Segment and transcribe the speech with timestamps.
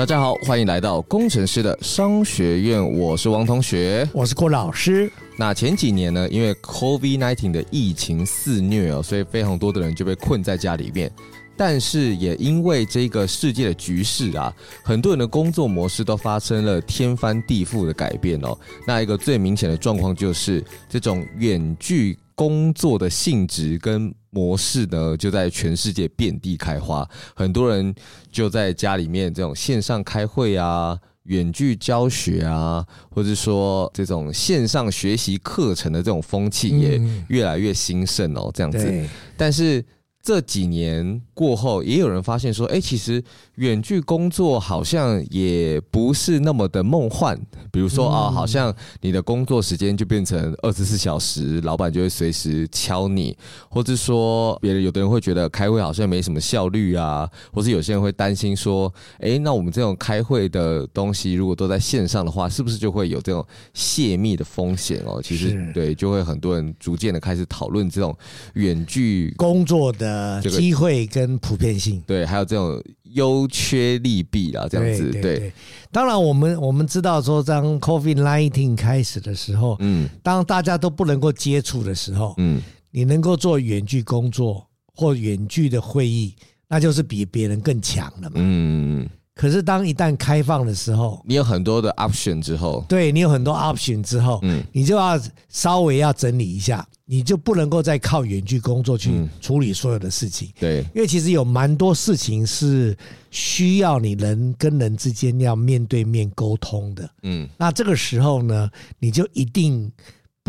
[0.00, 2.82] 大家好，欢迎来到工程师的商学院。
[2.98, 5.12] 我是王同学，我是郭老师。
[5.36, 11.12] 那前几年呢，因为 COVID-19 的疫情肆虐哦，所以非常多的人就被困在家里面。
[11.54, 14.50] 但是也因为这个世界的局势啊，
[14.82, 18.56] 很多人的工作模式都发生了天翻地覆的改变哦。
[18.86, 27.06] 那一个最明显的状况就是，这种远距工作的性质跟模式呢，就在全世界遍地开花。
[27.34, 27.94] 很多人
[28.32, 38.50] 就在家里面这种线上开会啊、远距教学啊，或者说这种线上学习课程的这种风气也越来越兴盛哦。
[38.54, 39.84] 这样子，但是。
[40.22, 43.22] 这几年过后，也有人发现说，哎，其实
[43.54, 47.40] 远距工作好像也不是那么的梦幻。
[47.72, 53.34] 比如说啊，好像你的工作时间就变成二十四小时，老板就会随时敲你，
[53.70, 65.18] 或者说别人有的人会觉得开会好像没什么效率啊，或是有些人会担心说，哎，那我们这种开会的东西如果都在线上的话，是不是就会有这种泄密的风险哦？
[65.22, 68.14] 其实对，就会很多人逐渐的开始讨论这种
[68.52, 70.09] 远距工作的。
[70.10, 72.82] 呃，机会跟普遍性，对，还有这种
[73.14, 75.52] 优缺利弊啊，这样子，对，对，对。
[75.92, 86.34] 当然，我们我们知道说，当 COVID nineteen 开始的时候，嗯，当大家都不能够接触的时候，嗯，你能够做远距工作或远距的会议，
[86.68, 89.08] 那就是比别人更强了嘛，嗯。
[89.40, 95.18] 可是，当一旦开放的时候，你有很多的 option 之后，对，你有很多 option 之后，嗯，你就要
[95.48, 102.94] 稍微要整理一下，你就不能够再靠远距工作去处理所有的事情，对，因为其实有蛮多事情是
[103.30, 108.68] 需要你人跟人之间要面对面沟通的，嗯，那这个时候呢，
[108.98, 109.90] 你就一定。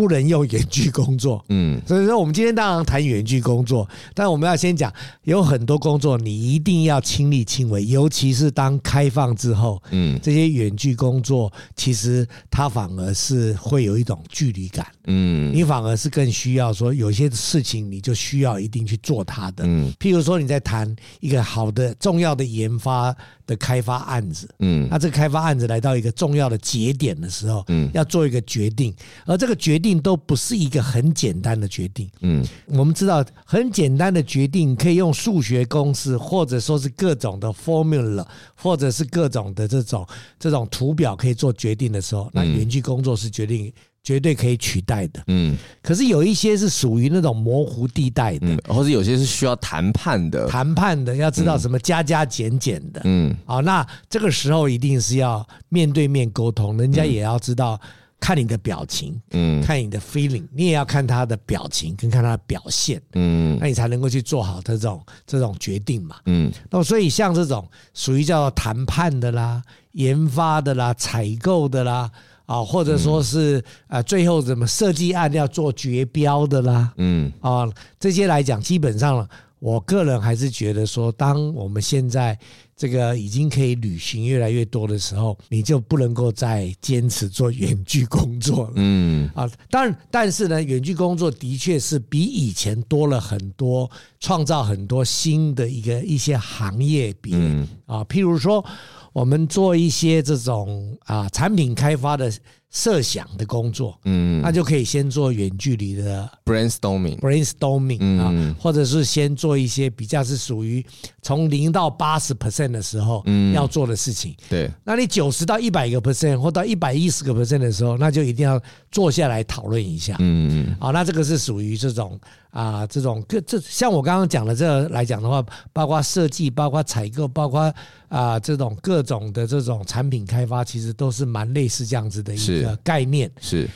[0.01, 4.91] 不能用远距工作，嗯，所以说我们今天当然谈远距工作，但我们要先讲，
[5.25, 28.91] 有很多工作你一定要亲力亲为，尤其是当开放之后，嗯，这些远距工作其实它反而是会有一种距离感，嗯，你反而是更需要说有些事情你就需要一定去做它的，嗯，譬如说你在谈一个好的重要的研发的开发案子，嗯，那这个开发案子来到一个重要的节点的时候，嗯，要做一个决定，
[29.25, 38.25] 而这个决定都不是一个很简单的决定，嗯，我们知道很简单的决定可以用数学公式，或者说是各种的 formula，
[38.55, 40.07] 或者是各种的这种
[40.39, 43.71] 这种图表可以做决定的时候，那园区工作是决定。
[44.03, 57.79] 绝对可以取代的，嗯，可是有一些是属于那种模糊地带的，或者有些是需要谈判的，谈判的要知道什么加加减减的，嗯，好，那这个时候一定是要面对面沟通，人家也要知道
[58.21, 69.61] 看你的表情，嗯，看你的 feeling，你也要看他的表情跟看他的表现，嗯，那你才能够去做好这种这种决定嘛，嗯，那么所以像这种属于叫谈判的啦、
[69.91, 72.09] 研发的啦、采购的啦。
[72.47, 77.65] 啊，或者说是啊，最后怎么设计案要做决标的啦，嗯，啊，
[77.97, 79.25] 这些来讲，基本上
[79.59, 82.37] 我个人还是觉得说，当我们现在
[82.81, 93.87] 这个已经可以旅行越来越多的时候，你就不能够再坚持做远距工作了，嗯，啊，当然，但是呢，远距工作的确是比以前多了很多，
[94.19, 98.65] 创造很多新的一个一些行业比，嗯，啊，譬如说。
[99.13, 102.31] 我们做一些这种啊产品开发的
[102.71, 110.83] 设想的工作，嗯，那就可以先做远距离的 brainstorming，brainstorming 啊，或者是先做一些比较是属于
[111.21, 114.33] 从零到八十 percent 的时候，嗯，要做的事情。
[114.49, 120.15] 对，那你九十到一百个 percent 或到一百一十个 percent 的时候，那就一定要坐下来讨论一下。
[120.19, 122.17] 嗯嗯，好，那这个是属于这种。
[122.51, 125.43] 啊，这种各这像我刚刚讲的这个来讲的话，
[125.73, 127.73] 包括设计，包括采购，包括
[128.09, 133.31] 啊这种各种的这种产品开发，其实都是蛮类似这样子的一个概念。
[133.39, 133.67] 是。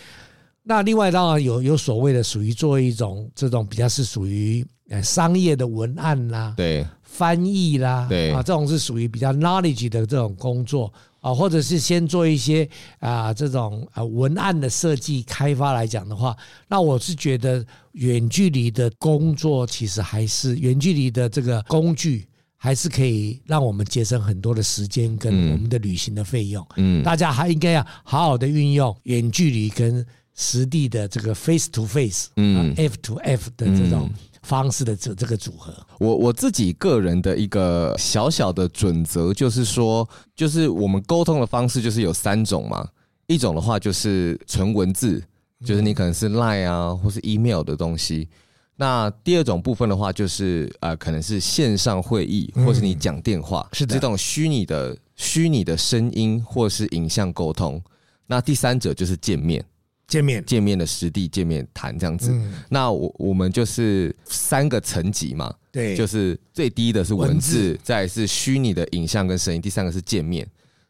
[0.62, 10.92] 那另外当然有有所谓的属于做一种这种比较是属于呃商业的文案啦，对，翻译啦，对啊，这种是属于比较 knowledge 的这种工作。
[11.26, 12.70] 啊，或者是先做一些
[13.00, 16.38] 啊这种啊文案的设计开发来讲的话，
[16.68, 22.28] 那我是觉得远距离的工作其实还是远距离的这个工具。
[22.58, 26.66] 还是可以让我们节省很多的时间跟我们的旅行的费用。
[26.78, 34.10] 嗯，大家还应该要好好的运用远距离跟实地的这个 face to face，嗯，F to F 的这种
[34.46, 35.74] 方式的这这个组合。
[36.00, 42.88] 我我自己个人的一个小小的准则就是说，就是我们沟通的方式就是有三种嘛。
[43.28, 45.20] 一种的话就是纯文字，
[45.66, 48.30] 就是你可能是 Line 啊，或是 email 的东西。
[48.78, 57.82] 那第二种部分的话，就是呃，可能是线上会议，或是你讲电话，是这种虚拟的虚拟的声音或是影像沟通。
[58.28, 59.64] 那第三者就是见面，
[60.08, 60.44] 见面。
[60.46, 62.34] 见面的实地见面谈这样子。
[62.70, 70.48] 那我我们就是三个层级嘛，对，就是最低的是文字，再是虚拟的影像跟声音，第三个是见面。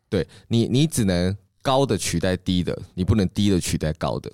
[0.09, 4.31] 对你，你只能高的取代低的，你不能低的取代高的。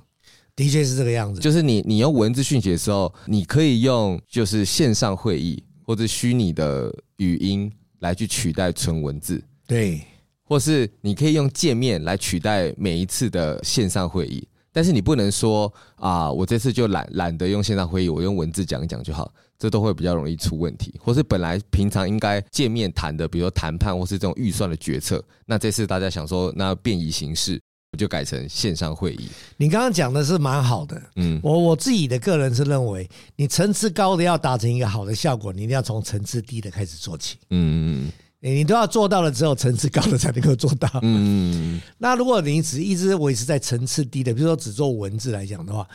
[0.53, 10.01] 的确是这个样子，就是你你用文字讯息的时候，你可以用就是线上会议或者虚拟的语音来去取代纯文字，对，
[10.43, 27.61] 或是你可以用界面来取代每一次的线上会议，但是你不能说啊，我这次就懒懒得用线上会议，我用文字讲一讲就好，这都会比较容易出问题，或是本来平常应该见面谈的，比如说谈判或是这种预算的决策，那这次大家想说那变移形式。
[27.93, 29.27] 我就改成线上会议。
[29.57, 41.79] 你刚刚讲的是蛮好的，嗯，我我自己的个人是认为，你层次高的要达成一个好的效果，你一定要从层次低的开始做起，嗯嗯，你都要做到了之后，层次高的才能够做到，嗯。
[41.97, 45.87] 那如果你只一直维持在层次低的，比如说只做文字来讲的话，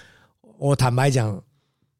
[0.56, 1.38] 我坦白讲，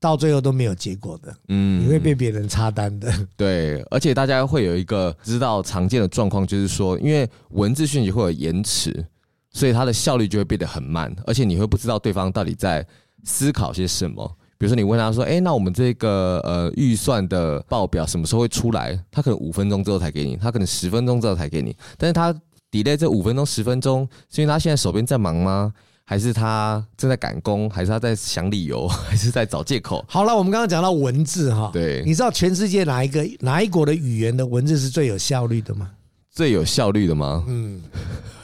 [0.00, 3.12] 到最后都没有结果的，嗯，你会被别人插单的。
[3.36, 9.04] 对，而且大家会有一个知道常见的状况，就是说，因为文字讯息会有延迟。
[9.52, 12.86] 所以它的效率就会变得很慢，而且你会不知道对方到底在
[13.24, 14.36] 思考些什么。
[14.58, 21.76] 比如说，你问他说：“诶，那我们这个呃预算的报表什么时候会出来？”他可能五分钟之后才给你，他可能十分钟之后才给你。
[21.98, 22.32] 但是他
[22.70, 25.72] delay 这五分钟、十分钟，是因为他现在手边在忙吗？
[26.08, 27.68] 还是他正在赶工？
[27.68, 28.86] 还是他在想理由？
[29.08, 30.04] 还是在找借口？
[30.08, 35.90] 好了，我们刚刚讲到文字哈，对，你知道全世界哪一个哪一国的语言的文字是最有效率的吗？
[36.30, 37.44] 最有效率的吗？
[37.48, 37.82] 嗯。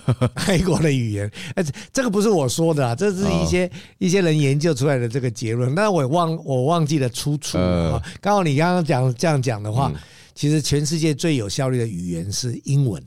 [0.48, 5.74] 外国的语言，哎，这个不是我说的啊，这是一些一些人研究出来的这个结论。
[5.74, 7.58] 但是我忘我忘记了出处。
[8.20, 9.92] 刚好你刚刚讲这样讲的话，
[10.34, 13.02] 其实全世界最有效率的语言是英文。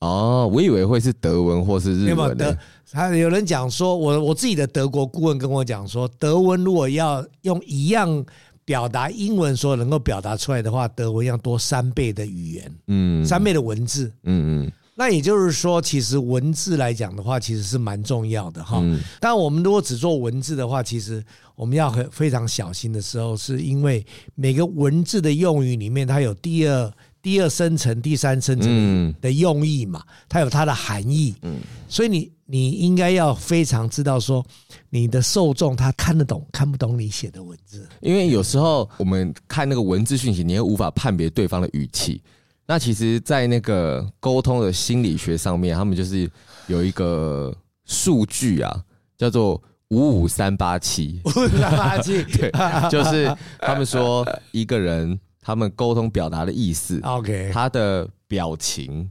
[0.00, 2.36] 哦，我以为会是德文或是日文。
[2.36, 2.56] 德，
[2.92, 8.24] 还有人讲说，我我自己的德国顾问跟我讲说，德文如果要用一样
[8.64, 14.72] 表达英文所能够表达出来的话，德文要多三倍的语言，嗯，三倍的文字，嗯嗯。
[14.98, 18.82] 那也就是说，其实文字来讲的话，其实是蛮重要的哈。
[19.20, 21.22] 但我们如果只做文字的话，其实
[21.54, 24.04] 我们要很非常小心的时候，是因为
[24.34, 26.90] 每个文字的用语里面，它有第二、
[27.20, 31.34] 第二深层、第三深层的用意嘛，它有它的含义。
[31.42, 31.58] 嗯，
[31.90, 34.42] 所以你你应该要非常知道说，
[34.88, 42.22] 你的受众他看得懂看不懂你写的文字，因为有时候我们看那个文字讯息，你也无法判别对方的语气。
[42.68, 46.28] 那其实，在那个沟通的心理学上面，他们就是
[46.66, 47.54] 有一个
[47.84, 48.84] 数据啊，
[49.16, 51.20] 叫做五五三八七。
[51.24, 52.50] 五五三八七， 对，
[52.90, 59.08] 就是他们说一个人他们沟通表达的意思，OK，他的表情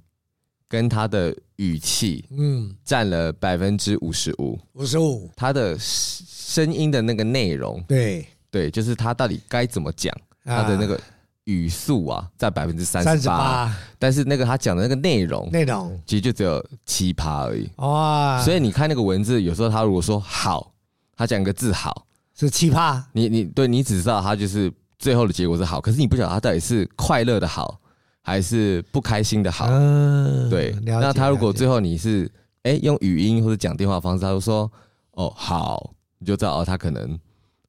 [0.68, 8.28] 跟他的语气，嗯，占了百分之五十五，五十五，他的声音的那个内容，对。
[8.52, 10.14] 对，就是他到底该怎么讲，
[10.44, 11.00] 他的那个。
[11.46, 17.70] 语速啊，在百分之三十八，但是那个他讲的那个内容，内容其实就只有七趴而已。
[17.78, 18.42] 哇！
[18.44, 20.72] 所以你看那个文字，有时候他如果说好，
[21.16, 23.04] 他讲一个字好，是七趴。
[23.14, 27.80] 你你对你只知道他就是最后的结果是好，可是你不晓得他到底是快乐的好，
[28.22, 29.68] 还是不开心的好。
[29.70, 30.76] 嗯，对。
[30.84, 32.32] 那他如果最后你是
[32.64, 34.72] 哎用语音或者讲电话方式，他就说
[35.12, 37.20] 哦好，你就知道哦他可能。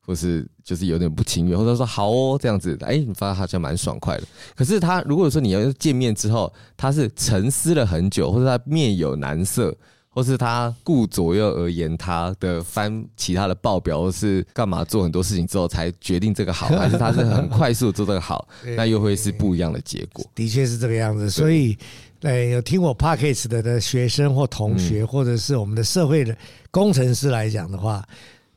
[0.06, 4.22] 或是就是有点不情愿，或者说好哦这样子，哎，你发现好像蛮爽快的。
[4.54, 9.76] 可是他如果说你要见面之后，他是沉思了很久，或者他面有难色，
[10.08, 18.46] 或是他顾左右而言他的翻其他的报表，或是干嘛做很多事情之后才决定这个好， 还是他是很快速做这个好，
[18.76, 20.25] 那又会是不一样的结果。
[20.34, 21.28] 的确是这个样子。
[21.28, 21.76] 所以，
[22.20, 26.36] 对，有听我 Podcast 的的学生或同学，或者是我们的社会的
[26.70, 28.02] 工程师来讲的话。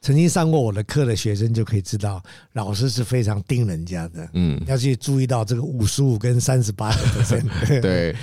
[0.01, 7.41] 曾经上过我的课的学生就可以知道，老师是非常盯人家的，嗯，要去注意到这个五十五跟三十八的。
[7.81, 8.15] 对，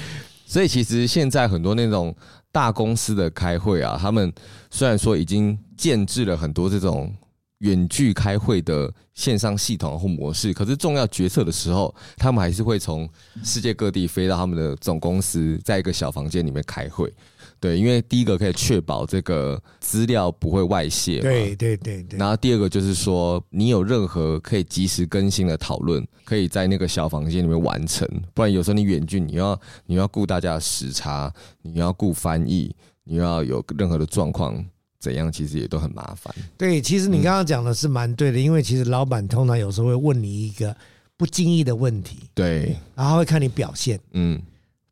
[0.47, 2.15] 所以其实现在很多那种
[2.51, 4.33] 大公司的开会啊，他们
[4.71, 7.15] 虽然说已经建制了很多这种
[7.59, 13.09] 远距开会的线上系统或模式，可是重要决策的时候，他们还是会从
[13.45, 17.13] 世界各地飞到他们的总公司，在一个小房间里面开会。
[17.59, 22.19] 对，因为第一个可以确保这个资料不会外泄，对对对对。
[22.19, 28.07] 然后第二个就是说，你有任何可以及时更新的讨论，可以在那个小房间里面完成。
[28.35, 31.33] 不然有时候你远距，你要你要顾大家的时差，
[31.63, 34.63] 你要顾翻译，你要有任何的状况
[35.01, 36.33] 怎样，其实也都很麻烦。
[36.59, 40.77] 对，其实你刚刚讲的是蛮对的，因为其实老板通常有时候会问你一个
[41.17, 44.41] 不经意的问题，对，然后会看你表现，嗯，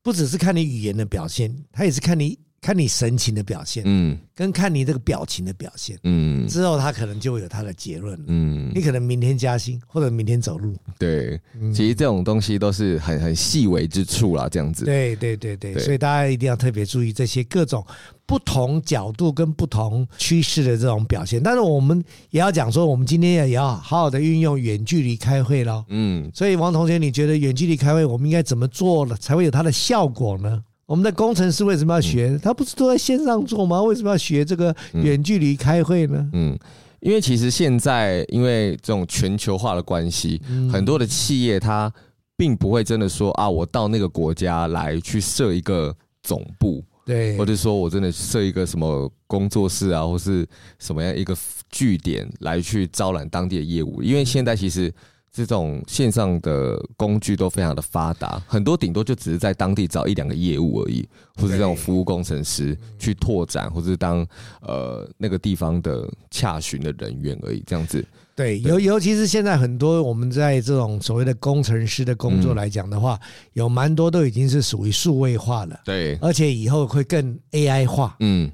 [0.03, 2.39] 不只是看你语言的表现，他也是看你。
[2.65, 11.39] 看你神情的表现，嗯，跟看你这个表情的表现，嗯，之后他可能就会有他的结论，嗯，你可能明天加薪，或者明天走路，对，
[11.75, 17.85] 其实这种东西都是很很细微之处啦，这样子，对对对对，所以大家一定要特别注意这些各种
[18.25, 21.43] 不同角度跟不同趋势的这种表现。
[21.43, 30.65] 但是我们也要讲说，我们今天也要好好的运用远距离开会喽，嗯，所以王同学，你觉得远距离开会我们应该怎么做了才会有它的效果呢？
[30.87, 32.39] 我们的工程师为什么要学？
[32.43, 33.81] 他不是都在线上做吗？
[33.83, 36.29] 为什么要学这个远距离开会呢？
[36.33, 36.59] 嗯，
[37.01, 41.93] 因为其实现在因为这种全球化的关系，很多的企业它
[42.37, 50.47] 并不会真的说啊，我到那个国家来去设一个总部，对，或者说我真的设一个什么工作室啊，或是
[50.79, 51.35] 什么样一个
[51.71, 54.93] 据点来去招揽当地的业务，因为现在其实。
[55.37, 64.25] 这种线上的工具都非常的发达，很多顶多就只是在当地找一两个业务而已，或者这种服务工程师去拓展，或者当
[64.61, 68.07] 呃那个地方的洽询的人员而已，这样子。
[68.37, 73.19] 对，尤尤其是现在很多我们在这种所谓的工程师的工作来讲的话，
[73.55, 78.49] 有蛮多都已经是属于数位化了，对，而且以后会更 AI 化，嗯，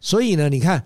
[0.00, 0.84] 所以呢，你看。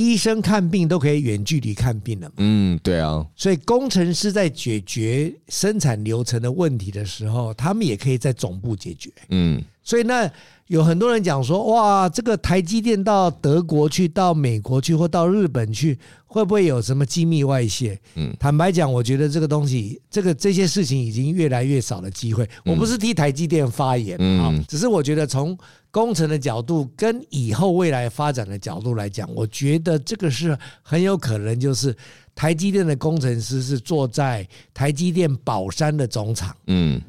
[0.00, 2.34] 医生看病都可以远距离看病了嘛？
[2.38, 3.26] 嗯，对啊。
[3.36, 9.10] 所以工程师在解决生产流程的问题的时候，他们也可以在总部解决。
[9.28, 10.30] 嗯，所以那
[10.70, 18.00] 有很多人讲说，哇，这个台积电到德国去，到美国去，或到日本去，会不会有什么机密外泄？
[18.14, 22.48] 嗯，坦白讲，我觉得这个东西，这个这些事情已经越来越少的机会。
[22.64, 25.58] 我不是替台积电发言啊，只是我觉得从。
[25.92, 31.92] 工程的角度跟以后未来发展的角度来讲，我觉得这个是很有可能，就是
[32.32, 37.02] 台积电的工程师是坐在台积电宝山的总厂，嗯。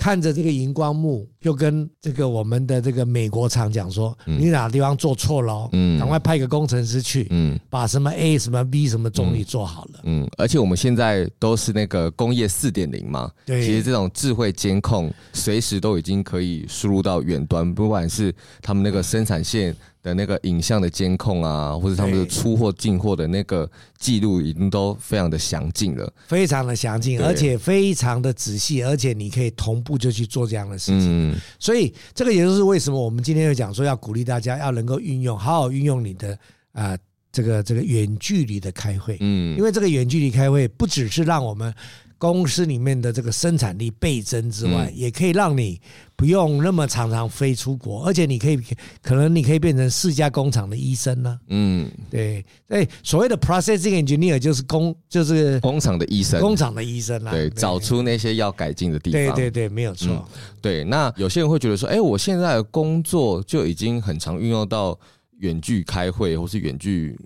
[0.00, 5.68] 看着这个荧光幕，就跟这个我们的这个美国厂讲说：“你哪个地方做错了？
[5.72, 19.76] 嗯，赶快派个工程师去，嗯，把什么 A 什么 B 什么总理做好了。”嗯，而且我们现在都是那个工业四点零嘛，对，其实这种智慧监控随时都已经可以输入到远端，不管是他们那个生产线。
[20.02, 31.34] 的那个影像的监控啊，或者他们的出货进货的那个记录，已经都非常的详尽了，非常的详尽，而且非常的仔细，而且你可以同步就去做这样的事情。
[31.58, 36.38] 所以这个也就是为什么我们今天要讲说，要鼓励大家要能够运用，好好运用你的
[36.72, 36.96] 啊
[37.30, 39.16] 这个这个远距离的开会。
[39.20, 41.74] 嗯，因为这个远距离开会不只是让我们。
[42.20, 45.80] 公司里面的这个生产力倍增之外，也可以让你
[46.14, 48.60] 不用那么常常飞出国，而且你可以
[49.00, 51.40] 可能你可以变成四家工厂的医生呢。
[51.48, 57.30] 嗯，对，哎，所谓的 processing engineer 就是工就是工厂的医生，工厂的医生啊。
[57.30, 59.34] 对，找出那些要改进的地方。
[59.34, 60.28] 对对对，没有错。
[60.60, 64.98] 对，那有些人会觉得说，哎，我现在的工作就已经很常运用到
[65.38, 67.18] 远距开会或是远距。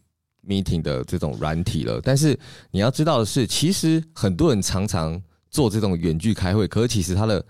[0.46, 2.38] Meeting 的这种软体了，但是
[2.70, 5.20] 你要知道的是，其实很多人常常
[5.50, 7.44] 做这种远距开会，可是其实它的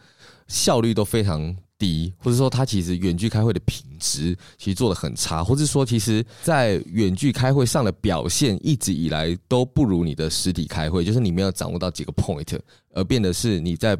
[0.48, 12.58] 效率都非常低，或者说它其实远距开会的品质其实做得很差，或者说其实在远距开会上的表现一直以来都不如你的实体开会，就是你没有掌握到几个 point，
[12.92, 13.98] 而变得是你在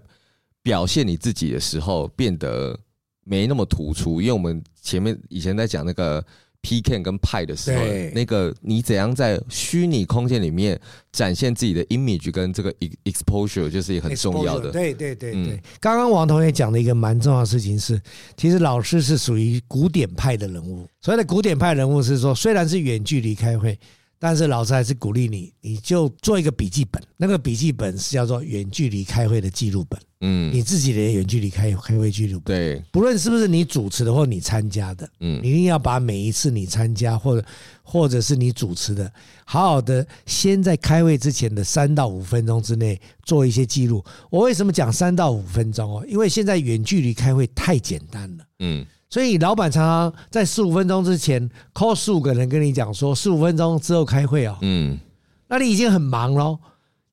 [0.63, 2.79] 表现你自己的时候变得
[3.25, 6.25] 没那么突出，因为我们前面以前在讲那个。
[6.65, 10.81] PCAM 跟派的时候，那个你怎样在虚拟空间里面
[11.13, 12.73] 展现自己的 image 跟这个
[13.05, 14.71] exposure 就是也很重要的。
[14.71, 18.01] 对对对对，刚刚王同学讲的一个蛮重要的事情是，
[18.37, 20.89] 其实老师是属于古典派的人物。
[21.03, 23.79] 所谓的古典派人物是说，虽然是远距离开会，
[24.25, 30.01] 但是老师还是鼓励你，你就做一个笔记本，那个笔记本是叫做远距离开会的记录本。
[30.23, 37.47] 嗯，你自己的远距离开开会记录本，对，不论是不是你主持的或你参加的，嗯，你一定要把每一次你参加或者
[37.83, 39.13] 或者是你主持的，
[39.45, 44.03] 好好的先在开会之前的三到五分钟之内做一些记录。
[44.31, 46.07] 我为什么讲三到五分钟哦？
[46.09, 54.99] 因为现在远距离开会太简单了，嗯，所以老板常常在十五分钟之前 call 十五个人跟你讲说十五分钟之后开会哦，嗯，
[55.47, 56.59] 那你已经很忙喽。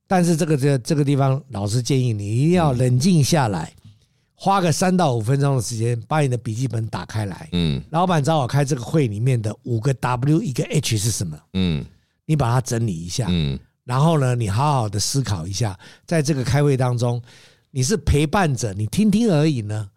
[0.07, 3.71] 但是这个这这个地方，老师建议你一定要冷静下来，
[4.33, 7.47] 花个三到五分钟的时间，把你的笔记本打开来。
[7.51, 11.37] 嗯，老板找我开这个会里面的五个 W 一个 H 是什么？
[11.53, 11.85] 嗯，
[12.25, 13.27] 你把它整理一下。
[13.29, 15.77] 嗯，然后呢，你好好的思考一下，
[16.07, 17.21] 在这个开会当中，
[17.69, 19.87] 你是陪伴者，你听听而已呢，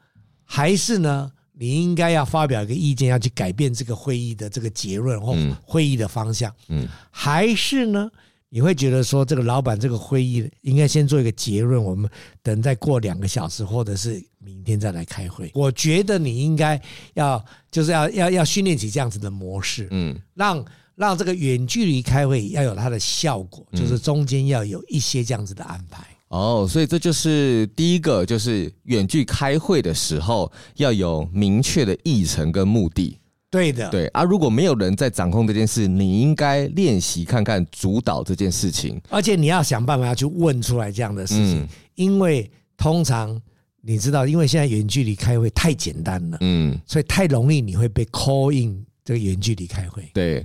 [0.44, 6.52] 还是呢，你应该要发表一个意见，要去改变这个会议的这个结论或会议的方向？
[6.68, 8.10] 嗯，还是呢？
[8.48, 12.08] 你会觉得说，这个老板这个会议应该先做一个结论，我们
[12.40, 15.50] 等再过两个小时，或者是明天再来开会。
[15.54, 16.80] 我觉得你应该
[17.14, 26.06] 要就是要要要训练起这样子的模式，嗯，让让这个远距离开会要有它的效果，就是中间要有一些这样子的安排。
[26.34, 33.16] 哦，所以这就是第一个，就是远距开会的时候要有明确的议程跟目的。
[33.48, 43.40] 对的，对啊，如果没有人在掌控这件事，你应该练习看看主导这件事情，而且你要想办法要去问出来这样的事情，嗯、因为通常
[43.80, 50.44] 你知道，因为现在远距离开会太简单了，嗯，所以太容易你会被 call in 这个远距离开会，对。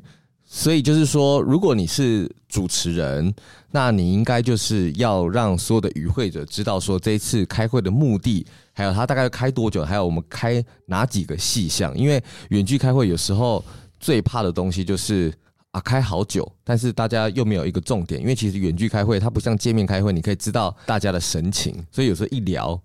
[0.52, 3.32] 所以就是说，如果你是主持人，
[3.70, 11.96] 那你应该就是要让所有的与会者知道说，这一次开会的目的，还有他大概要开多久，还有我们开哪几个细项。
[11.96, 13.64] 因为远距开会有时候
[14.00, 15.32] 最怕的东西就是
[15.70, 18.20] 啊，开好久，但是大家又没有一个重点。
[18.20, 22.82] 因为其实远距开会它不像见面开会，你可以知道大家的神情，所以有时候一聊。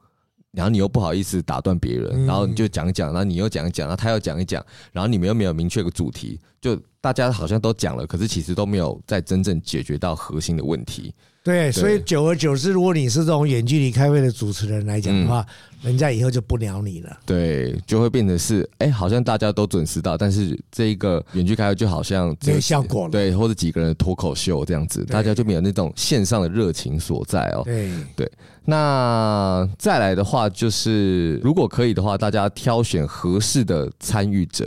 [0.55, 11.13] 然后你又不好意思打断别人，然后你就讲一讲，然后你又讲一讲，然后他又讲一讲，然后你们又没有明确个主题，就大家好像都讲了，可是其实都没有在真正解决到核心的问题。
[11.45, 15.45] 对，所以久而久之，如果你是这种远距离开会的主持人来讲的话，
[15.83, 17.19] 嗯、人家以后就不鸟你了。
[17.27, 23.11] 对，就会变成是，哎，好像大家都准时到，但是这一个远距开会就好像没有效果了。
[23.11, 27.61] 对，或者几个人的脱口秀这样子，大家就没有那种线上的热情所在哦。
[27.67, 28.33] 对对，
[28.65, 34.67] 那再来的话，就是如果可以的话，大家挑选合适的参与者。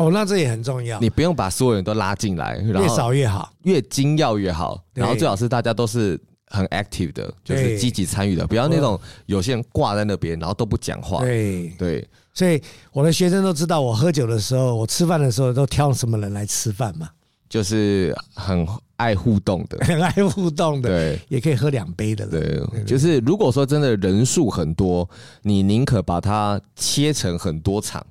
[0.00, 0.98] 哦，那这也很重要。
[0.98, 4.82] 你不用把所有人都拉进来，越少越好，越精要越好。
[4.94, 11.20] 然后最好是大家都是很 active 的，就是积极参与的，不要那种有些人挂在那边，然后都不讲话。
[11.20, 12.58] 对对，所以
[12.92, 17.10] 我的学生都知道，我喝酒的时候，我吃饭的时候都挑什么人来吃饭嘛？
[17.50, 22.26] 就是很爱互动的， 很爱互动的，对，也可以喝两杯的。
[22.26, 25.06] 对，就是如果说真的人数很多，
[25.42, 28.02] 你宁可把它切成很多场。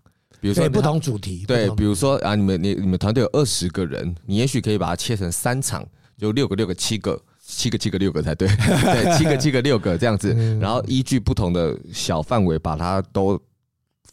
[0.42, 5.86] 比如说不同主题，对，比如说啊，你们你你们团队有二十个人，你也许可以把它切成三场，
[6.18, 13.40] 就六个六个七个，七个七个六个才对， 对，七个七个六个这样子，然后依据不同的小范围把它都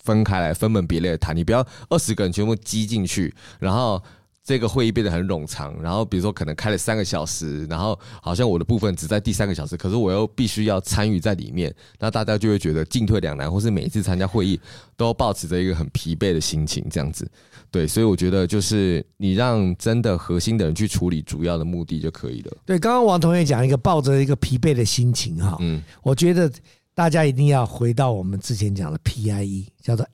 [0.03, 4.03] 分开来，分门别类的谈，你不要二十个人全部挤进去，然后。
[4.47, 14.61] 这个会议变得很冗长，然后比如说可能开了三个小时，然后好像我的部分只在第三个小时，可是我又必须要参与在里面，那大家就会觉得进退两难，或是每一次参加会议
[14.97, 17.29] 都保持着一个很疲惫的心情，这样子。
[17.73, 22.57] 对，所以我觉得就是你让真的核心的人去处理主要的目的就可以了。
[22.65, 26.49] 对，刚刚王同学讲一个抱着一个疲惫的心情哈，嗯，我觉得
[26.95, 30.07] 大家一定要回到我们之前讲的 PIE，叫做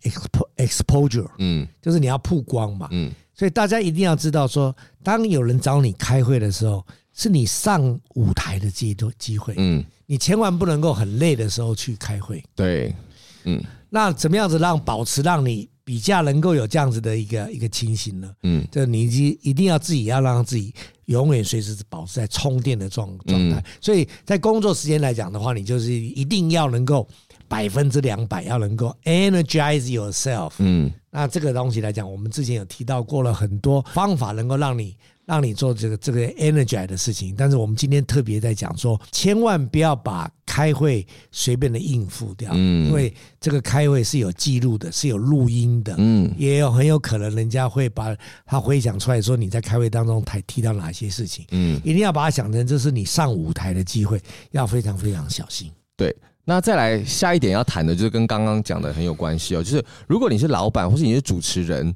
[0.56, 3.12] exposure，嗯，就是你要曝光嘛，嗯。
[3.34, 9.54] 所以大家一定要知道，说当有人找你开会的时候，是你上舞台的机多机会。
[9.56, 12.42] 嗯，你千万不能够很累的时候去开会。
[12.54, 12.94] 对，
[13.44, 18.30] 嗯，那怎么样子让保持让你比较能够有这样子的一个一个清醒呢？
[18.42, 20.72] 嗯，就你一一定要自己要让自己
[21.06, 23.64] 永远随时保持在充电的状状态。
[23.80, 27.08] 所以在工作时间来讲的话，你就是一定要能够。
[27.48, 34.96] 百分之两百要能够 energize yourself，嗯，那这个东西来讲，我们之前有提到过了很多方法，能够让你
[35.26, 37.34] 让你做这个这个 energize 的事情。
[37.36, 54.18] 但是我们今天特别在讲说，千万不要把开会随便的应付掉，嗯，因为这个开会是有记录的，是有录音的，嗯，也有很有可能人家会把他回想出来说你在开会当中才提到哪些事情，嗯，一定要把它想成这是你上舞台的机会，
[54.52, 56.16] 要非常非常小心，对。
[56.44, 59.62] 那再来下一点要谈的，就是跟刚刚讲的很有关系哦。
[59.62, 61.94] 就是如果你是老板，或是你是主持人，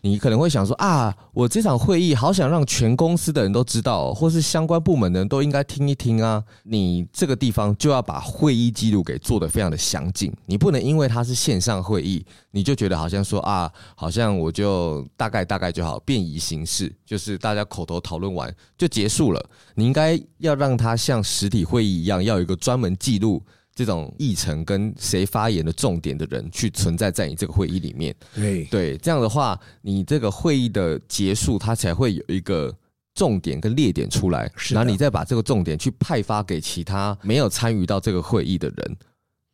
[0.00, 6.42] 你可能会想说啊，我这场会议好想让全公司的人都知道，或是相关部门的人都应该听一听啊。
[6.64, 19.40] 你这个地方就要把会议记录给做得非常的详尽，你不能因为它是线上会议，你就觉得好像说啊，好像我就大概大概就好，便宜形式，就是大家口头讨论完就结束了。
[19.76, 23.40] 你应该要让它像实体会议一样，要有一个专门记录。
[23.74, 28.64] 这种议程跟谁发言的重点的人去存在在你这个会议里面，对。
[28.66, 32.72] 对，这样的话，你这个会议的结束，它才会有一个
[33.14, 38.96] 重点跟列点出来，然后你再把这个重点去派发给其他没有参与到这个会议的人。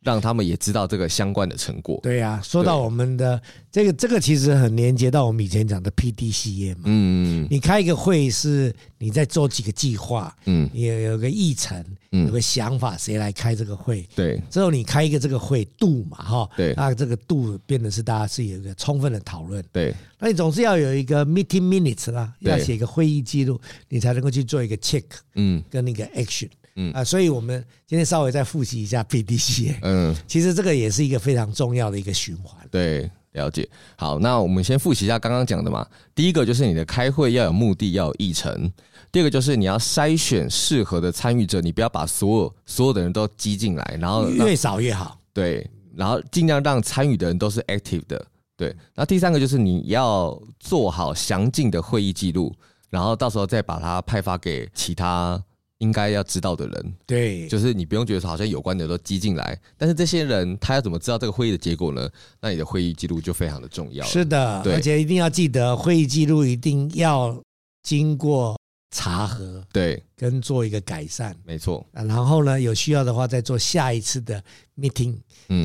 [0.03, 1.99] 让他们也知道这个相关的成果。
[2.01, 3.39] 对呀、啊，说到我们的
[3.71, 6.83] 这个，这个其实很连接到我们以前讲的 PDCA 嘛。
[6.85, 14.07] 嗯，你开一个会是你在做几个计划，嗯，你有个议程，有个想法，谁来开这个会？
[14.15, 19.63] 对，之后你开一个这个会度嘛，哈，对，那这个度变得是大家是有一个充分的讨论。
[19.71, 25.03] 对，那你总是要有一个 meeting minutes 啦，要写一个会议记录，你才能够去做一个 check，
[25.35, 26.49] 嗯，跟那个 action。
[26.75, 29.77] 嗯啊，所以我们今天稍微再复习一下 PDCA。
[29.81, 32.55] 嗯，其实这个也是一个非常重要的一个循环。
[32.71, 33.67] 对，了解。
[33.97, 35.85] 好，那我们先复习一下刚刚讲的嘛。
[36.15, 38.71] 第一个就是你的开会要有目的，要有议程。
[39.11, 45.19] 第二个就是你要筛选适合的参与者，你不要把所有所有的人都激进来，然后越少越好。
[45.33, 48.25] 对，然后尽量让参与的人都是 active 的。
[48.55, 52.53] 对，然后第三个就是你要做好详尽的会议记录，
[52.89, 55.43] 然后到时候再把它派发给其他。
[55.81, 62.07] 应该要知道的人，对，就是你不用觉得好像有关的都挤进来，但是这些人他要怎么知道这个会议的结果呢？
[62.39, 64.05] 那你的会议记录就非常的重要。
[64.05, 67.35] 是的，而且一定要记得会议记录一定要
[67.81, 68.55] 经过
[68.95, 71.83] 查核，对，跟做一个改善，没错。
[71.91, 74.43] 然后呢，有需要的话再做下一次的
[74.77, 75.15] meeting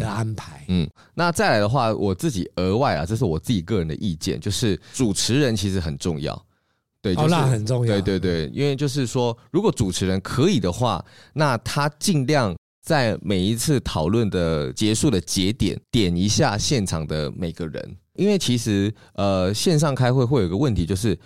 [0.01, 0.65] 的安排。
[0.69, 6.43] 嗯，嗯，那再来的话，我自己额外啊，这是我自己个人的意见，就是主持人其实很重要。
[7.07, 7.93] 对，就是，那很重要。
[7.93, 21.17] 对对对，因为就是说，如果主持人可以的话，那他尽量在每一次讨论的结束的节点点一下现场的每个人，因为其实呃线上开会会有个问题，就是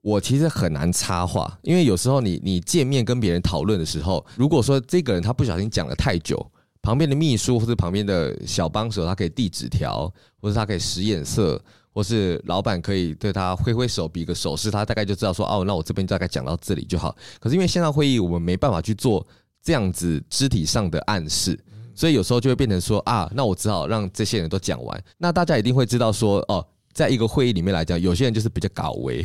[0.00, 11.62] 我其实很难插话，因为有时候你你见面跟别人讨论的时候，如果说这个人他不小心讲了太久，旁边的秘书或者旁边的小帮手，他可以递纸条，或者他可以使眼色。
[11.96, 17.16] 或是老板可以对他挥挥手，比个手势，他大概就知道说，哦，那我这边大概讲到这里就好。
[17.40, 19.26] 可是因为线上会议，我们没办法去做
[19.62, 21.58] 这样子肢体上的暗示，
[21.94, 25.04] 所以有时候就会变成说，啊，那我只好让这些人都讲完。
[25.16, 26.62] 那大家一定会知道说，哦。
[26.96, 29.22] 在一个会议里面来讲，有些人就是比较搞维，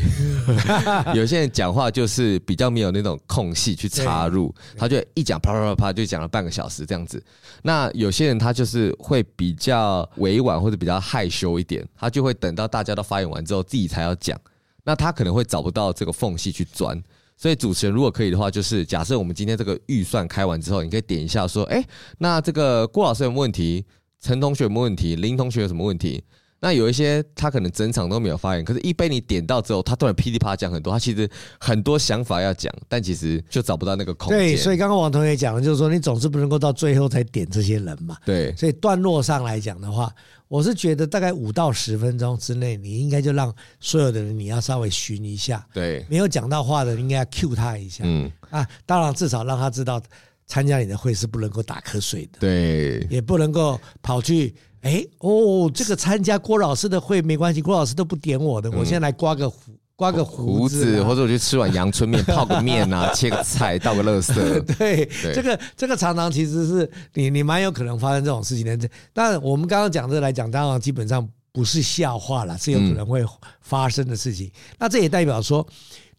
[1.15, 7.23] 有些人讲话就是比较没有那种空隙去插入，他就一讲啪啪啪啪就讲了半个小时这样子。
[7.63, 14.37] 那有些人他就是会比较委婉或者比较害羞一点，他就会等到大家都发言完之后自己才要讲，
[14.83, 17.01] 那他可能会找不到这个缝隙去钻。
[17.37, 21.81] 所以主持人如果可以的话，就是假设我们今天这个预算开完之后，你可以点一下说，哎，
[22.17, 23.85] 那这个郭老师有没有问题？
[24.19, 25.15] 陈同学有没有问题？
[25.15, 26.21] 林同学有什么问题？
[26.63, 31.27] 那有一些他可能整场都没有发言，可是一被你点到之后，他突然噼里啪啦讲很多，他其实
[31.59, 34.37] 很多想法要讲，但其实就找不到那个空间。
[34.37, 38.15] 对，所以刚刚王同学讲的就是说，你总是不能够到最后才点这些人嘛。
[38.23, 40.13] 对，所以段落上来讲的话，
[40.47, 45.65] 我是觉得大概五到十分钟之内，你应该就让所有的人你要稍微寻一下。
[45.73, 48.03] 对，没有讲到话的，应该要 cue 他一下。
[48.05, 49.99] 嗯啊，当然至少让他知道
[50.45, 52.37] 参加你的会是不能够打瞌睡的。
[52.39, 54.53] 对，也不能够跑去。
[54.81, 59.57] 哎哦，这个参加郭老师的会没关系，郭老师都不点我的，嗯、我现在来刮个胡，
[59.95, 64.33] 刮个胡子，或者我去吃碗阳春面， 泡个面啊，切个菜，倒个垃圾。
[64.77, 68.89] 对，对这个这个常常其实是你你蛮有可能发生这种事情的。
[69.13, 73.23] 但我们刚刚讲这来讲，当然基本上不是笑话了，是有可能会
[73.61, 74.47] 发生的事情。
[74.47, 75.65] 嗯、那这也代表说。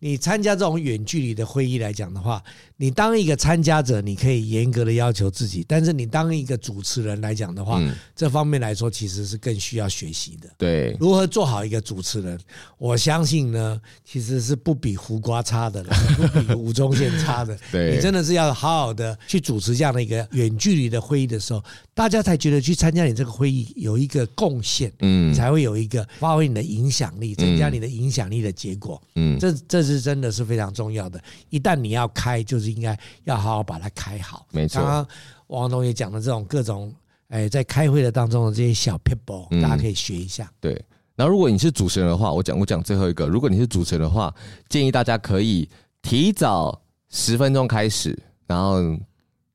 [0.05, 2.43] 你参加这种远距离的会议来讲的话，
[2.83, 7.81] 你当一个参加者，你可以严格的要求自己；但是你当一个主持人来讲的话，
[8.17, 10.49] 这方面来说其实是更需要学习的。
[10.59, 12.37] 对，如何做好一个主持人，
[12.79, 15.81] 我相信呢，其实是不比胡瓜差的，
[16.19, 17.57] 不比吴宗宪差的。
[17.71, 21.63] 对，你真的是要好好的去主持这样的一个远距离的会议的时候，
[21.95, 29.01] 大家才觉得去参加你这个会议有一个贡献，嗯，才会有一个发挥你的影响力，增加你的影响力的结果。
[29.15, 29.93] 嗯，这这是。
[29.93, 31.23] 是真的是非常重要的。
[31.51, 34.47] 一旦你要开，就是应该要好好把它开好。
[34.51, 34.81] 没错。
[34.81, 35.07] 刚刚
[35.49, 36.93] 王总也讲的这种各种，
[37.29, 40.51] 哎，在开会的当中的这些小 people，，大家可以学一下。
[40.61, 40.73] 对。
[41.15, 43.27] 然后，如果你是主持人的话，我讲我讲最后一个。
[43.27, 44.35] 如果你是主持人的话，
[44.69, 45.69] 建议大家可以
[46.01, 46.81] 提早
[47.11, 48.81] 十分钟开始，然后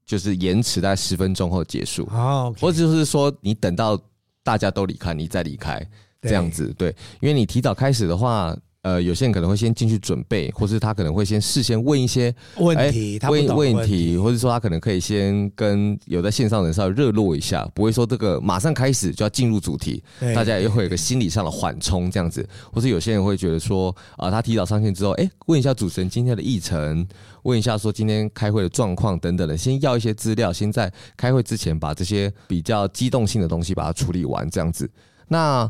[0.06, 2.06] 就是延迟在十分钟后结束。
[2.06, 4.00] 好，或者就是说，你等到
[4.44, 5.86] 大家都离开，你再离开。
[6.22, 8.56] 这样子，对，因为你提早开始的话。
[8.84, 20.02] 呃，有些人可能会先进去准备，或是他可能会先事先问一些问题，问问题，或者说他可能可以先跟有在线上的人稍微热络一下，不会说这个马上开始就要进入主题，
[20.34, 22.48] 大家也会有个心理上的缓冲这样子。
[22.72, 27.06] 或是有些人会觉得说，啊，他提早上线之后，哎，问一下主持人今天的议程，
[27.44, 34.90] 问一下说今天开会的状况等等的，先要一些资料，先在开会之前把这些比较机动性的东西把它处理完这样子。
[35.28, 35.70] 那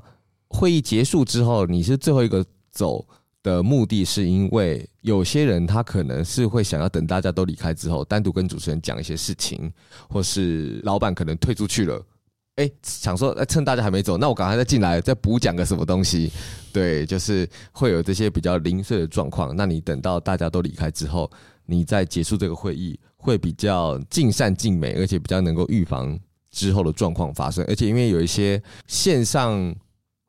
[0.50, 2.46] 会议结束之后，你是最后一个
[2.78, 3.04] 走
[3.42, 9.72] 的目的是因为有些人他可能是会想要等大家都离开之后，单独跟主持人讲一些事情，
[10.08, 12.06] 或是老板可能退出去了，
[12.58, 16.32] 哎，想说趁大家还没走，那我赶快再进来再补讲个什么东西，
[16.72, 19.56] 对，就是会有这些比较零碎的状况。
[19.56, 21.30] 那你等到大家都离开之后，
[21.66, 26.20] 你再结束这个会议，会比较尽善尽美，而且比较能够预防
[26.52, 27.66] 之后的状况发生。
[27.68, 29.76] 而且因为有一些线上。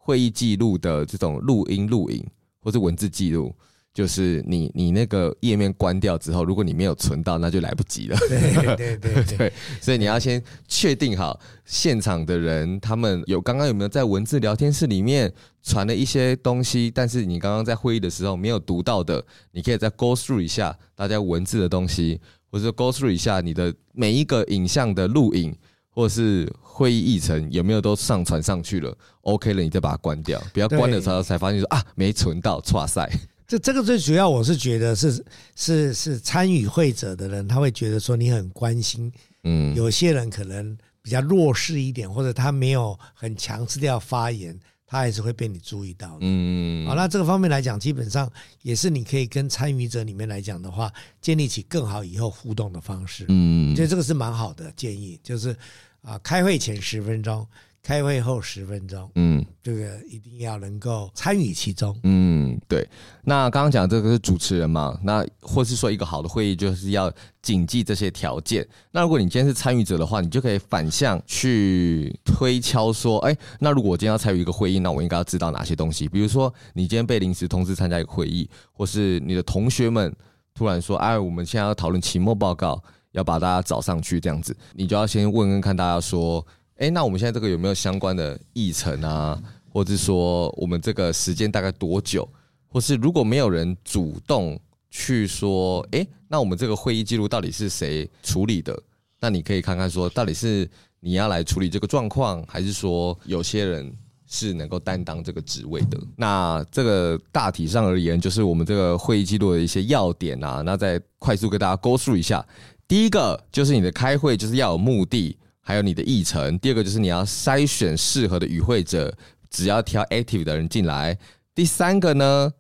[0.09, 2.25] 会议记录的这种录音、录影
[2.63, 3.55] 或是文字记录，
[3.95, 8.17] 就是你你那个页面关掉之后，如果你没有存到，那就来不及了。
[8.29, 8.39] 对
[8.77, 25.57] 对对对， 对，所以你要先确定好现场的人，他们有刚刚有没有在文字聊天室里面传了一些东西，但是你刚刚在会议的时候没有读到的，你可以再 go through 一下大家文字的东西，或者 go through 一下你的每一个影像的录影。
[25.91, 33.11] 或是会议议程有没有都上传上去了？OK 了，你再把它关掉，不要关的时候才发现说啊没存到，错赛。
[33.47, 35.25] 这这个最主要，我是觉得是
[35.57, 39.11] 是是参与会者的人，他会觉得说你很关心。
[39.45, 44.55] 嗯，有些人可能比较弱势一点，或者他没有很强势的要发言，
[44.89, 46.19] 他还是会被你注意到的。
[46.23, 48.29] 嗯，好，那这个方面来讲，基本上
[48.63, 53.27] 也是你可以跟参与者里面来讲的话，建立起更好以后互动的方式。
[53.29, 55.55] 嗯，所以这个是蛮好的建议，就是。
[56.01, 57.45] 啊，开会前十分钟，
[57.83, 61.99] 开会后十分钟，嗯，这个一定要能够参与其中。
[62.03, 62.87] 嗯，对。
[63.25, 64.99] 那刚刚讲这个是主持人嘛？
[65.03, 67.11] 那或是说一个好的会议就是要
[67.41, 68.67] 谨记这些条件。
[68.91, 76.09] 那如果你今天是参与者的话，你就可以反向去推敲说，哎，那如果我今天要参与一个会议，那我应该要知道哪些东西？
[76.09, 80.15] 比如说，你今天被临时通知参加一个会议，或是你的同学们
[80.53, 82.83] 突然说，哎，我们现在要讨论期末报告。
[83.13, 86.47] 要把大家找上去，这样子，你就要先问问看大家说，
[86.79, 89.41] 哎，那我们现在这个有没有相关的议程啊？
[89.71, 92.29] 或者说我们这个时间大概多久？
[92.69, 94.59] 或是如果没有人主动
[94.91, 98.81] 去说，哎，那我们这个会议记录到底是谁处理的？
[99.21, 100.69] 那你可以看看说，到底是
[101.01, 103.93] 你要来处理这个状况，还是说有些人
[104.29, 105.99] 是能够担当这个职位的？
[106.17, 110.63] 那这个大体上而言，就是我们这个会议记录的一些要点啊。
[110.65, 112.47] 那再快速跟大家勾述一下。
[112.87, 115.37] 第一个就是你的开会就是要有目的，
[115.69, 116.59] 还有你的议程。
[116.61, 119.15] 第二个就是你要筛选适合的与会者，
[119.51, 121.15] 只要挑 active 的人进来。
[121.55, 122.51] 第三个呢，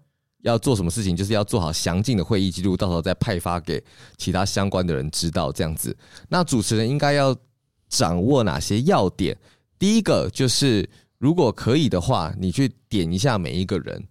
[0.42, 3.82] 要做什么事情，就是要做好详尽的会议记录，到时候再派发给
[4.18, 5.50] 其他相关的人知道。
[5.50, 5.96] 这样子，
[6.28, 7.34] 那主持人应该要
[7.88, 9.34] 掌握哪些要点？
[9.78, 14.04] 第一个就是，如果可以的话，你去点一下每一个人。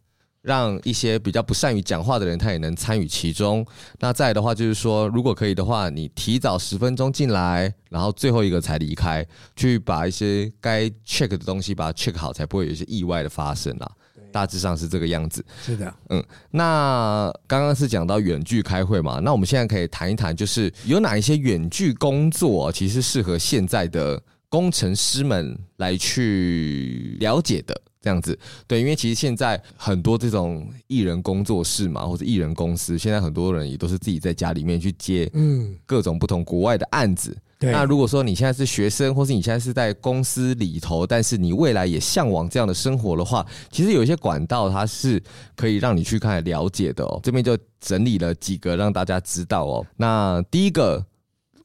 [0.47, 3.65] 让一些比较不善于讲话的人，他也能参与其中。
[3.99, 13.91] 那再来的话，就是说，如果可以的话，你提早十分钟进来，然后最后一个才离开，去把一些该 check 的东西把它 check 好，才不会有一些意外的发生啦。
[14.31, 15.43] 大致上是这个样子。
[15.65, 16.23] 是的，嗯。
[16.51, 19.19] 那刚刚是讲到远距开会嘛？
[19.21, 27.81] 那我们现在可以谈一谈，就是有哪一些远距工作其实适合现在的工程师们来去了解的。
[28.07, 37.37] 这样子，对，因为其实现在很多这种艺人工作室嘛，或者艺人公司，现在很多人也都是自己在家里面去接，嗯，各种不同国外的案子。
[37.59, 45.21] 对，那如果说你现在是学生，或是你现在是在公司里头，但是你未来也向往这样的生活的话，其实有一些管道它是
[45.57, 47.19] 可以让你去看了解的哦。
[47.21, 49.85] 这边就整理了几个让大家知道哦。
[49.97, 51.05] 那第一个。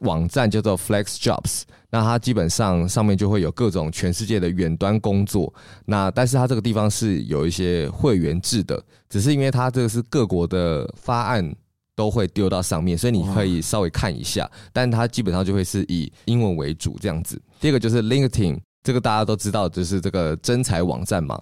[0.03, 5.53] 网站叫做 FlexJobs，那它基本上上面就会有各种全世界的远端工作。
[5.85, 11.55] 那但是它这个地方是有一些会员制的，只是因为它这个是各国的发案
[11.95, 14.51] 都会丢到上面，所以你可以稍微看一下。
[14.73, 17.39] 但它基本上就会是以英文为主这样子。
[17.61, 21.39] 第二个就是 LinkedIn，这个大家都知道，就是这个征才网站嘛。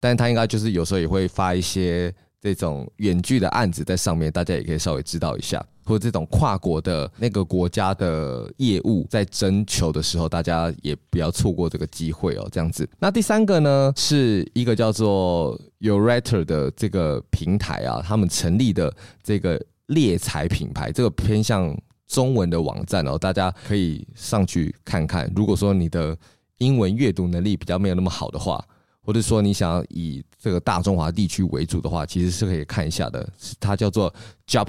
[0.00, 5.64] 但它应该就是有时候也会发一些这种远距的案子在上面，大家也可以稍微知道一下。
[5.84, 12.48] 或者这种跨国的那个国家的业务，在征求的时候，大家也不要错过这个机会哦。
[12.50, 25.30] 这样子，那第三个呢，是一个叫做 Urater 的这个平台啊，他们成立的这个猎才品牌，这个偏向中文的网站哦，大家可以上去看看。
[25.36, 26.16] 如果说你的
[26.58, 28.64] 英文阅读能力比较没有那么好的话，
[29.02, 33.28] 或者说你想要以这个大中华地区为主的话，其实是可以看一下的。
[33.60, 34.10] 它叫做
[34.46, 34.68] Job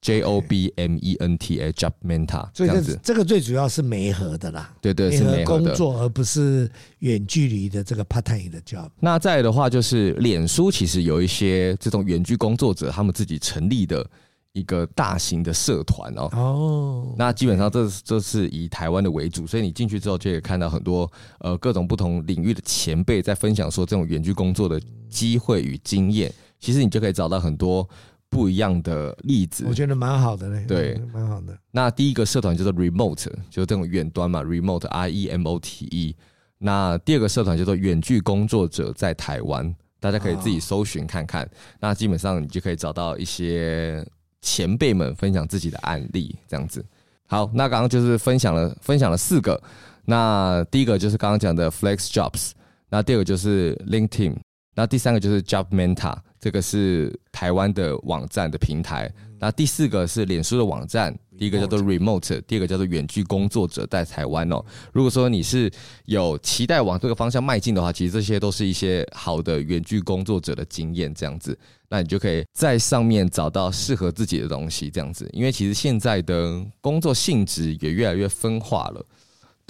[0.00, 2.98] Menta，J O B M E N T A，Job Menta 这样子。
[3.02, 8.88] 这个最主要是媒合的啦，对对，是媒合工作，而不是远距离的这个 part time 的 job。
[8.98, 14.06] 那再来的话，就是脸书其实有一些这种远距工作者，他们自己成立的。
[14.52, 21.08] 一个大型的社团哦，哦，那基本上这这是以台湾的为主，所以你进去之后就可以看到很多
[21.38, 27.88] 呃各种不同领域的前辈在分享说这种远距工作的机会与经验，其实你就可以找到很多
[28.30, 29.66] 不一样的例子。
[29.68, 31.58] 我觉得蛮好的嘞，对，蛮好的。
[31.70, 36.16] 那第一个社团叫做 Remote，就是这种远端嘛，Remote R E M O T E。
[36.56, 41.46] 那第二个社团叫做远距工作者在台湾，大家可以自己搜寻看看。
[41.80, 44.02] 那基本上你就可以找到一些。
[44.42, 46.82] 前辈们分享自己的案例，这样子。
[47.26, 49.62] 好，那刚刚就是分享了分享了四个。
[50.06, 52.52] 那第一个就是刚刚讲的 Flex Jobs，
[52.88, 54.34] 那第二个就是 LinkedIn，
[54.74, 59.12] 那第三个就是 Job Menta，这个是台湾的网站的平台。
[59.38, 64.62] 那第四个是脸书的网站，第一个叫做 Remote，第二个叫做远距工作者在台湾哦。
[64.92, 65.70] 如果说你是
[66.04, 71.58] 有期待往这个方向迈进的话，其实这些都是一些好的远距工作者的经验，这样子。
[71.88, 75.28] 那你就可以在上面找到适合自己的东西，这样子。
[75.32, 79.04] 因为其实现在的工作性质也越来越分化了。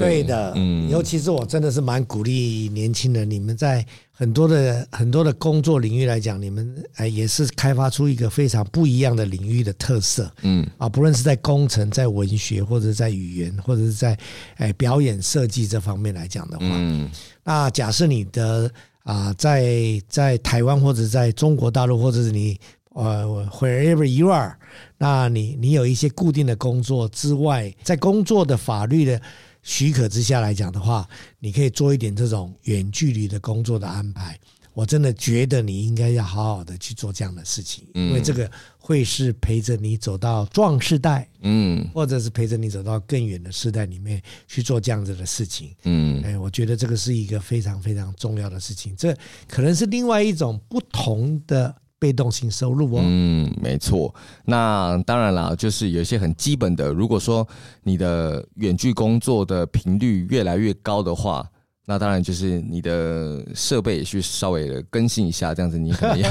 [0.00, 10.66] 对的，嗯，尤其是我真的是蛮鼓励年轻人，你们在很多的很多的工作领域来讲，你们哎也是开发出一个非常不一样的领域的特色，嗯。
[10.78, 14.18] 啊，不论是在工程、在文学，或者在语言，或者是在
[14.56, 17.10] 哎表演设计这方面来讲的话，嗯，
[17.44, 18.70] 那假设你的
[19.04, 22.58] 啊在在台湾或者在中国大陆，或者是你
[22.94, 24.56] 呃 wherever you are，
[24.98, 29.20] 那你你有一些固定的工作之外，在工作的法律的。
[29.62, 34.38] 许可之下来讲的话，你可以做一点这种远距离的工作的安排。
[34.73, 48.94] 我真的觉得你应该要好好的去做这样的事情，因为这个会是陪着你走到壮世代，嗯，或者是陪着你走到更远的世代里面去做这样子的事情，嗯，哎，我觉得这个是一个非常非常重要的事情。
[48.96, 49.14] 这
[49.49, 51.75] 可能是另外一种不同的。
[52.00, 54.12] 被动性收入哦，嗯，没错。
[54.46, 56.92] 那当然了，就是有一些很基本的。
[56.92, 57.46] 如果说
[57.82, 61.46] 你的远距工作的频率越来越高的话，
[61.84, 65.54] 那当然就是你的设备也去稍微的更新一下。
[65.54, 66.30] 这样子， 你可能要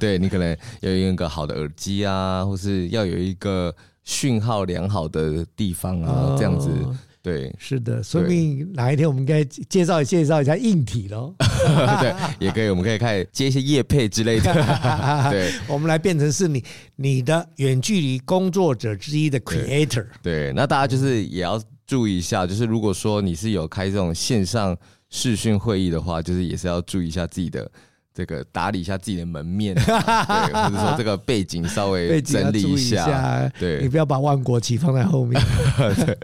[0.00, 6.68] 对你可能要用一个好的耳机啊，或是要有一个讯号良好的地方啊，这样子。
[7.26, 11.34] 对，是的，说不定哪一天我们应该介绍介绍一下硬体喽。
[12.00, 14.54] 对，也可以，我们可以开始接一些业配之类的。
[15.28, 16.62] 对，我们来变成是你
[16.94, 20.06] 你的远距离工作者之一的 creator。
[20.22, 24.76] 对，对，那大家就是也要注意一下，就是如果说你是有开这种线上
[25.10, 27.68] 视讯会议的话，就是也是要注意一下自己的。
[28.16, 35.38] 这个打理一下自己的门面， 对，或者说这个背景稍微 整理一下，一下对，你不要把万国旗放在后面。
[36.06, 36.18] 对，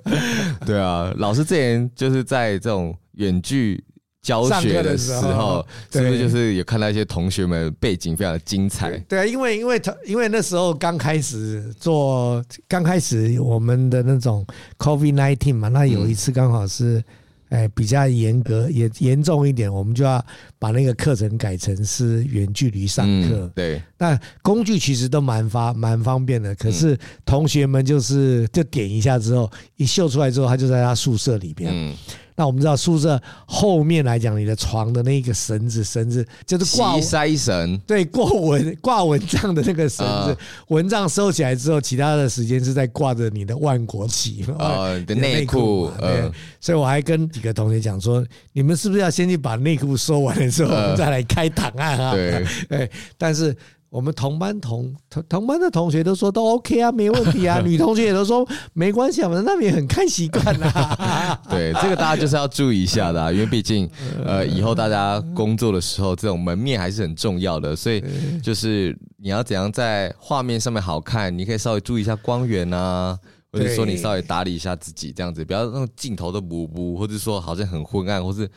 [0.65, 3.85] 对啊，老师之前就是在这种远距
[4.23, 8.89] 教学的时候，时候是不是就是有看到一些同学们背景非常的精彩？
[8.93, 14.47] 对，对啊，因为因为因为那时候刚开始做，刚开始我们的那种
[14.79, 16.97] COVID-19 嘛，那有一次刚好是。
[16.99, 17.05] 嗯
[17.53, 20.25] 哎，比较严格严严重一点，我们就要
[20.59, 23.41] 把那个课程改成是远距离上课。
[23.41, 23.53] 嗯。
[23.55, 31.71] 对，那工具其实都蛮发蛮方便的，可是同学们就是就点一下之后，一秀出来之后，他就在他宿舍里边。
[31.71, 31.95] 嗯。
[32.35, 40.37] 那我们知道宿舍后面来讲，你的床的那个绳子，绳子就是挂塞绳，对，挂蚊 挂蚊帐的那个绳子，
[40.69, 52.13] 蚊帐收起来之后，其他的时间是在挂着你的万国旗啊，你的内裤，对，所以我还跟几个同学讲说，你们是不是要先去把内裤收完了之后，我们再来开档案啊？
[52.13, 53.57] 对，对， 但是。
[53.93, 57.61] 我们同班同同同班的同学都说都 OK 啊，没问题啊。
[57.63, 61.39] 女同学也都说没关系，我们那边很看习惯啦。
[61.51, 63.87] 对，这个大家就是要注意一下的， 因为毕竟
[64.25, 67.77] 呃，以后大家工作的时候，这种门面还是很重要的。
[67.77, 68.03] 所以
[68.43, 73.15] 就是你要怎样在画面上面好看，你可以稍微注意一下光源啊，
[73.53, 78.49] 或者说你稍微打理一下自己，这样子不要让镜头都模糊，或者说好像很昏暗，或是。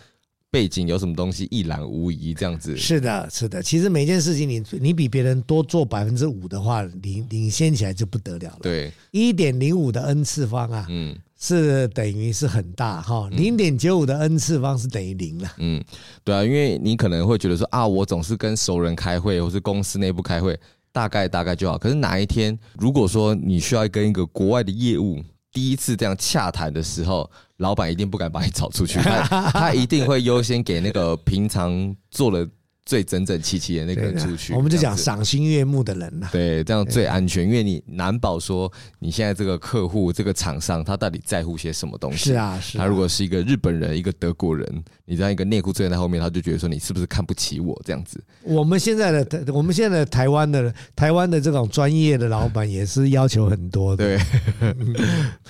[0.55, 3.61] 背景有什么东西一览无遗，这样子是的，是的。
[3.61, 8.59] 其实每件事情你你比别人多做百分之五的话，领领先起来就不得了了。
[8.61, 13.27] 对，一点零五的 n 次方啊，嗯，是等于是很大哈。
[13.33, 15.51] 零点九五的 n 次方是等于零了。
[15.57, 15.83] 嗯，
[16.23, 20.57] 对啊，因为你可能会觉得说啊，我总是跟熟人开会，或是公司内部开会，
[20.93, 21.77] 大概大概就好。
[21.77, 32.47] 可是哪一天如果说你需要跟一个国外的业务第一次这样洽谈的时候，老板一定不敢把你找出去，他他一定会优先给那个平常做了。
[32.87, 36.29] 最整整齐齐的那个人出去，我们就讲赏心悦目的人呐。
[36.31, 42.25] 对，这样最安全，因为你难保说你现在这个客户、这个厂商他到底在乎些什么东西。
[42.25, 42.77] 是啊，是。
[42.77, 48.23] 他如果是一个日本人、一个德国人，你这样一个内裤追在后面，他就觉得说你是不是看不起我这样子。
[48.43, 54.05] 我们现在的我们现在的台湾的台湾的这种专业的老板也是要求很多的。
[54.05, 54.75] 对，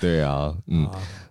[0.00, 0.88] 对啊，嗯。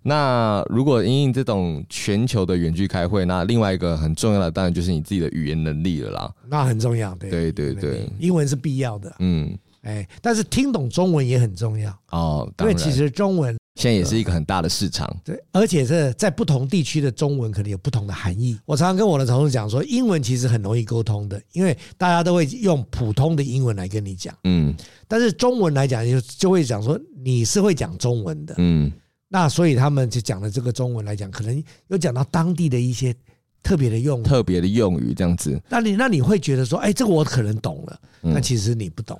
[0.07, 6.31] 那如果因应这种全球的远距开会，那另外一个很重要的当然就是你自己的语言能力了啦。
[6.47, 9.15] 那很重要，对对对对，英文是必要的。
[9.17, 15.11] 嗯，哎，但是听懂中文也很重要哦，因为其实中文现在也是一个很大的市场。
[15.23, 18.55] 对，而且是在不同地区的中文可能有不同的含义。
[18.63, 24.31] 我常常跟我的同事讲说，英文其实很容易沟通的，因为大家都会用普通的英文来跟你讲。
[24.43, 24.71] 嗯，
[25.07, 28.53] 但是中文来讲，就就会讲说你是会讲中文的。
[28.59, 28.91] 嗯。
[29.35, 33.13] 那所以他们就讲了这个中文来讲，可能有讲到当地的一些
[33.61, 35.61] 特别的用特别的用语这样子。
[35.67, 39.19] 那你那你会觉得说，哎，这个我可能懂了，那其实你不懂。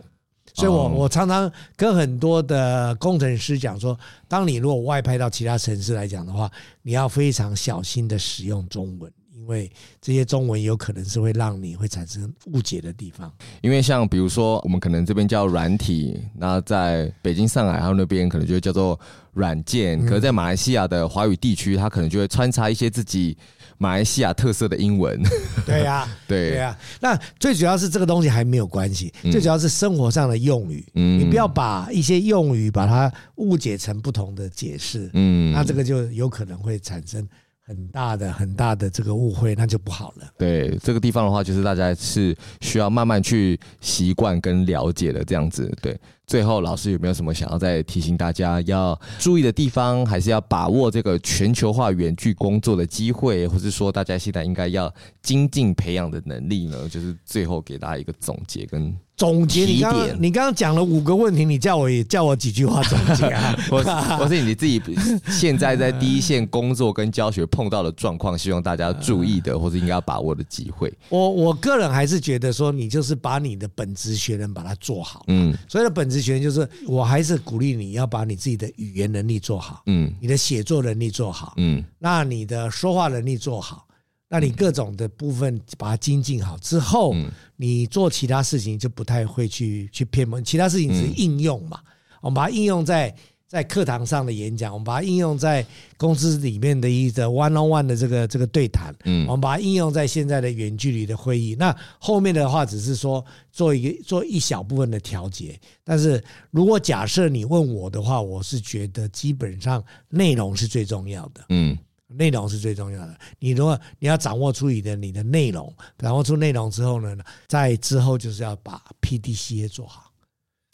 [0.54, 6.50] 所以我我常常跟很多的工程师讲说，当你如果外派到其他城市来讲的话，
[6.82, 9.12] 你要非常小心的使用中文。
[9.46, 9.72] 因为
[10.02, 13.32] 这些中文有可能是会让你会产生误解的地方。
[13.62, 19.00] 因为像比如说，我们可能这边叫软体，那在北京、上海他们那边可能就会叫做
[19.34, 20.04] 软件。
[20.04, 23.38] 可是，在马来西亚的华语地区，它可能就会穿插一些自己
[23.78, 25.22] 马来西亚特色的英文。
[25.64, 26.76] 对呀， 对对呀。
[27.00, 30.84] 那最主要是这个东西还没有关系，最主要是生活上的用语。
[30.96, 35.08] 嗯，你不要把一些用语把它误解成不同的解释。
[35.14, 37.28] 嗯，那这个就有可能会产生。
[37.68, 40.28] 很大的很大的这个误会，那就不好了。
[40.38, 45.76] 对，这个地方的话，就是大家是需要慢慢去习惯跟了解的这样子。
[45.82, 54.94] 对，最后老师有没有什么想要再提醒大家要注意的地方，还是要把握这个全球化远距工作的机会，或是说大家现在应该要
[55.24, 56.88] 精进培养的能力呢？
[56.88, 58.96] 就是最后给大家一个总结跟。
[59.18, 63.56] 总结你刚刚你刚刚讲了五个问题，你叫我也叫我几句话总结啊？
[63.72, 64.82] 或是或是你自己
[65.30, 70.94] 现在在第一线工作跟教学碰到的状况，希望大家注意的，或是应该要把握的机会。
[71.10, 75.24] 我我个人还是觉得说，你就是把你的本职学能把它做好。
[75.28, 79.82] 嗯，所谓的本职学能就是，我还是鼓励你要把你自己的语言能力做好。
[79.86, 81.54] 嗯，你的写作能力做好。
[81.56, 83.88] 嗯，那你的说话能力做好。
[84.28, 87.16] 那你各种的部分把它精进好之后，
[87.56, 90.44] 你做其他事情就不太会去去偏门。
[90.44, 91.80] 其他事情只是应用嘛，
[92.22, 93.16] 我们把它应用在
[93.48, 95.64] 在课堂上的演讲，我们把它应用在
[95.96, 101.56] 公司里面的一个 one on one 的这个这个对谈，嗯，我们把它应用在现在的远距离的会议。
[101.58, 105.58] 那后面的话只是说做一个做一小部分的调节。
[105.84, 111.78] 但是如果假设你问我的话，我是觉得基本上内容是最重要的，嗯。
[112.18, 113.18] 内容是最重要的。
[113.40, 120.12] 你如果你要掌握出你的你的内容，掌握出内容之后呢，在之后就是要把 PDCA 做好。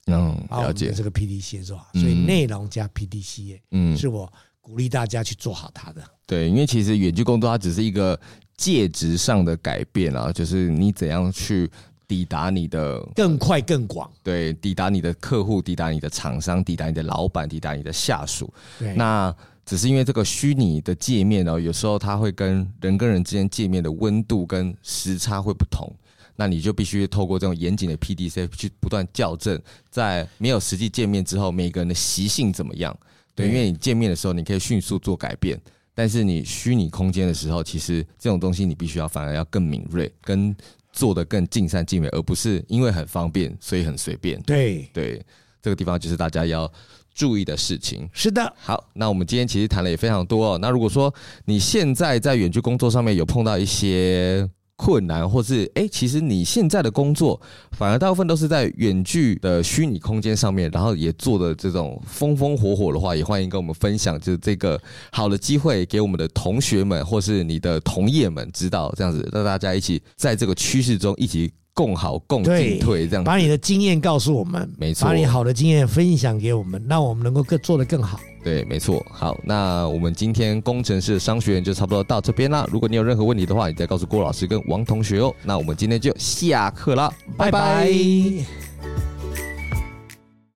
[0.07, 1.87] 嗯，了解这个 PDCA 做好。
[1.93, 6.03] 所以内容加 PDCA，嗯，是我鼓励大家去做好它的。
[6.25, 8.19] 对，因为其实远距工作它只是一个
[8.57, 11.69] 介质上的改变啊，就是你怎样去
[12.07, 14.11] 抵达你的更快更广。
[14.23, 18.53] 对，抵达你的客户，抵达你的厂商，抵达你的老板，抵达你的下属。
[18.79, 19.33] 对，那。
[19.65, 25.89] 只是因为这个虚拟的界面哦，有时候它会跟人跟人之间界面的温度跟时差会不同，
[26.35, 32.97] 那你就必须透过这种严谨的 PDCA 去不断校正，在没有实际见面之后，每个人的习性怎么样？
[33.35, 35.57] 对，因为你见面的时候你可以迅速做改变，
[35.93, 40.53] 但是你虚拟空间的时候，其实这种东西你必须要反而要更敏锐，跟
[40.91, 44.41] 做的更尽善尽美，而不是因为很方便所以很随便。
[44.41, 45.23] 对对，
[45.61, 46.69] 这个地方就是大家要。
[47.13, 50.57] 注意的事情是的，好，那我们今天其实谈了也非常多哦。
[50.61, 51.13] 那如果说
[51.45, 57.39] 你现在在远距工作上面有碰到一些困难，或是哎，其实你现在的工作
[57.77, 64.81] 反而大部分都是在远距的虚拟空间上面，然后也做的这种风风火火的话，也欢迎跟我们分享，就是这个
[65.11, 71.51] 好的机会给我们的同学们或是你的同业们知道，这样子让大家一起在这个趋势中一起。
[71.73, 78.19] 共好共进退，这样把你的经验告诉我们，没错，把你好的经验分享给我们，让我们能够更做得更好。
[78.43, 79.05] 对，没错。
[79.11, 82.67] 好，那我们今天工程师商学院就差不多到这边啦。
[82.71, 85.33] 如果你有任何问题的话，你再告诉郭老师跟王同学哦。
[85.43, 87.51] 那我们今天就下课啦，拜拜。
[87.51, 89.20] 拜拜。